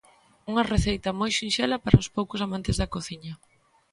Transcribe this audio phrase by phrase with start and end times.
[0.49, 3.33] Unha receita moi sinxela para os pouco amantes da cociña.